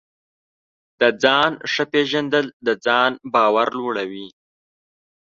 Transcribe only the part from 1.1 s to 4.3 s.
ځان ښه پېژندل د ځان باور لوړوي.